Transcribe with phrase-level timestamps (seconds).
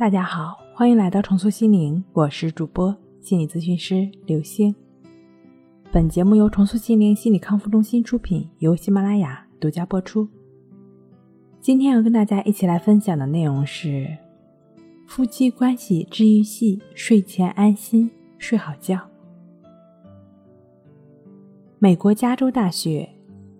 [0.00, 4.74] 大家好，欢迎来到重塑心灵，我是主播心理咨询师刘星。
[5.92, 10.26] 本节目由重塑心灵心理康复中心出品，由喜马拉雅独家播出。
[11.60, 14.06] 今天要跟大家一起来分享的内容是：
[15.06, 18.98] 夫妻关系治愈系，睡前安心睡好觉。
[21.78, 23.06] 美国加州大学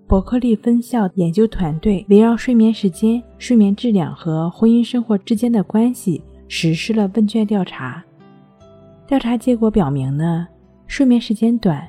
[0.07, 6.23] 伯克利分校研究团队围绕睡眠时间、睡眠质量和婚姻生活之间的关系。
[6.53, 8.05] 实施了问卷调查，
[9.07, 10.49] 调查结果表明呢，
[10.89, 11.89] 睡眠时间短、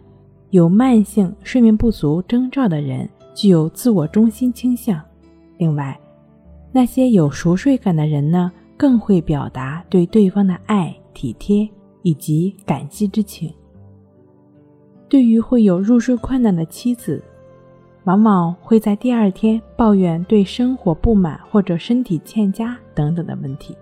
[0.52, 5.02] 有慢性睡眠不足征兆的人具有自我中心倾向。
[5.58, 6.00] 另外，
[6.72, 11.68] 那些有熟睡感的人呢，更会表达对对方的爱、体贴
[12.04, 13.52] 以及感激之情。
[15.10, 17.20] 对于会有入睡困难的妻子，
[18.04, 23.76] 往往会在第二天抱怨对生活不满或者身体欠佳等等的问题。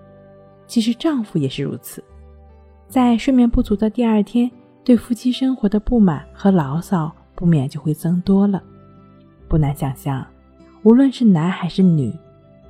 [0.69, 2.03] 其实丈夫也是如此，
[2.87, 4.49] 在睡眠不足的第二天，
[4.83, 8.61] 对夫妻生活的不满和牢骚不免就会增多了。
[9.47, 10.23] 不难想象，
[10.83, 12.13] 无论是男还是女，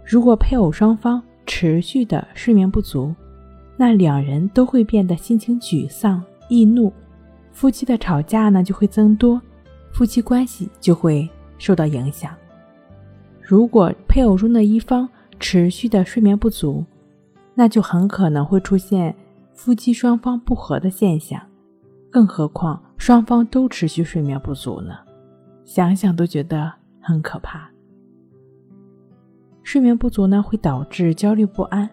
[0.05, 3.13] 如果配偶双方持续的睡眠不足，
[3.75, 6.93] 那两人都会变得心情沮丧、易怒，
[7.52, 9.41] 夫妻的吵架呢就会增多，
[9.91, 12.33] 夫妻关系就会受到影响。
[13.41, 16.85] 如果配偶中的一方持续的睡眠不足，
[17.59, 19.13] 那就很可能会出现
[19.53, 21.41] 夫妻双方不和的现象，
[22.09, 24.93] 更何况双方都持续睡眠不足呢？
[25.65, 26.71] 想想都觉得
[27.02, 27.69] 很可怕。
[29.61, 31.89] 睡眠不足呢会导致焦虑不安，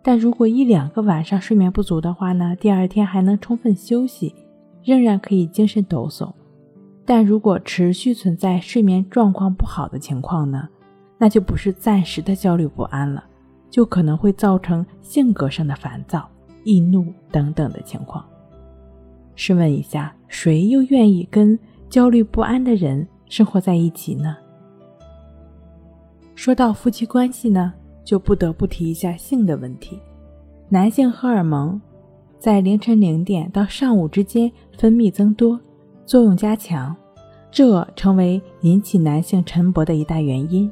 [0.00, 4.32] 但如果一两个晚上睡眠不足的话呢，第二天还能充分休息，
[4.84, 6.32] 仍然可以精神抖擞。
[7.04, 10.68] 但如果持续存在睡眠状况不好的情况呢，
[11.18, 13.24] 那就不是暂时的焦虑不安了。
[13.70, 16.28] 就可能会造成性格上的烦躁、
[16.64, 18.24] 易怒等等的情况。
[19.36, 21.58] 试问一下，谁又愿意跟
[21.88, 24.36] 焦虑不安的人生活在一起呢？
[26.34, 27.72] 说到夫妻关系呢，
[28.04, 29.98] 就不得不提一下性的问题。
[30.68, 31.80] 男性荷尔蒙
[32.38, 35.58] 在凌晨零点到上午之间分泌增多，
[36.04, 36.94] 作用加强，
[37.50, 40.70] 这成为引起男性晨勃的一大原因。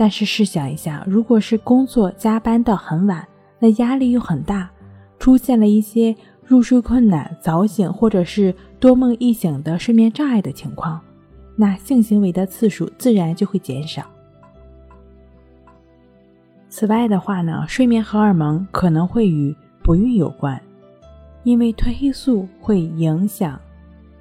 [0.00, 3.28] 但是试想一下，如果是工作加班到很晚，
[3.58, 4.70] 那压力又很大，
[5.18, 10.98] 出现了一些入睡困难、早醒或者是多梦易醒的睡眠障碍的情况，
[11.54, 14.02] 那性行为的次数自然就会减少。
[16.70, 20.58] 此外的话呢，睡眠荷尔蒙可能会与不孕有关，
[21.42, 23.60] 因为褪黑素会影响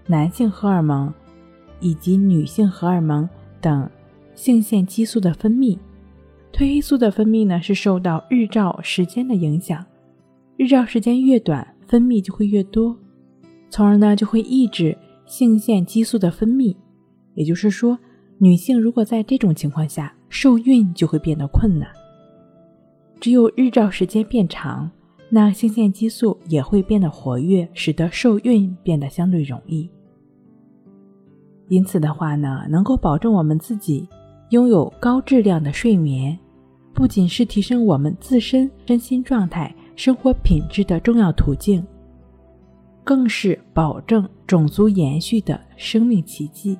[0.08, 1.14] 男性荷尔蒙
[1.80, 3.30] 以及女性荷尔蒙
[3.62, 3.90] 等。
[4.36, 5.78] 性腺激素的分泌，
[6.52, 9.86] 褪黑素的分泌呢是受到日照时间的影响，
[10.58, 12.98] 日照时间越短，分泌就会越多，
[13.70, 16.76] 从而呢就会抑制性腺激素的分泌。
[17.36, 17.98] 也就是说，
[18.38, 21.88] 女性如果在这种情况下受孕就会变得困难。
[23.20, 24.90] 只有日照时间变长，
[25.30, 29.90] 那性腺激素也会变得活跃，使得受孕变得相对容易。
[31.68, 34.08] 因此的话呢，能够保证我们自己。
[34.50, 36.38] 拥有高质量的睡眠，
[36.92, 41.86] 不仅是提升我们自身身心状态、生活品质的重要途径，
[43.04, 46.78] 更是保证种族延续的生命奇迹。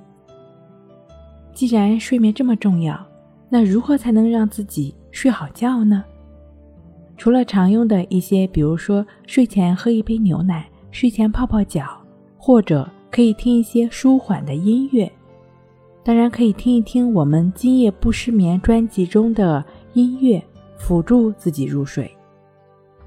[1.54, 3.00] 既然睡眠这么重要，
[3.50, 6.04] 那如何才能让自己睡好觉呢？
[7.18, 11.86] 除了常用的一些，比如说睡前喝一杯牛奶、睡前泡泡脚，
[12.36, 15.12] 或者可以听一些舒缓的音乐。
[16.04, 20.42] 当然可以听一听我们《今夜不失眠》专辑中的音乐，
[20.78, 22.10] 辅助自己入睡；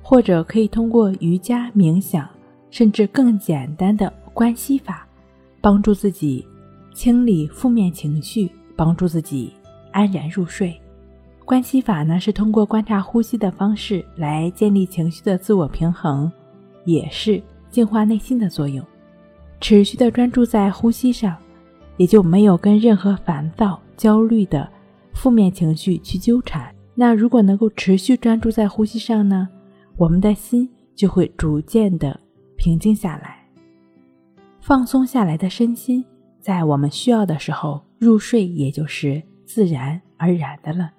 [0.03, 2.29] 或者可以通过瑜伽、冥想，
[2.71, 5.07] 甚至更简单的关系法，
[5.61, 6.47] 帮助自己
[6.93, 9.53] 清理负面情绪，帮助自己
[9.91, 10.79] 安然入睡。
[11.45, 16.31] 关系法呢，是通过观察呼吸的方式来建立情绪的自我平衡，
[16.85, 18.85] 也是净化内心的作用。
[19.61, 21.35] 持续的专注在呼吸上。
[21.97, 24.69] 也就没有跟任何烦躁、焦虑的
[25.15, 26.75] 负面情绪去纠缠。
[26.95, 29.49] 那如果能够持续专注在呼吸上呢？
[29.97, 32.19] 我们的心就会逐渐的
[32.57, 33.47] 平静下来，
[34.61, 36.05] 放松下来的身心，
[36.41, 40.91] 在我们需要的时候入睡，也就是自然而然的了。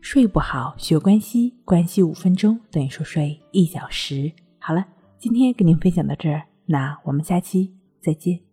[0.00, 4.32] 睡不好学关系，关系五分钟等于说睡一小时。
[4.58, 4.84] 好了，
[5.18, 7.77] 今天跟您分享到这儿，那我们下期。
[8.00, 8.47] 再见。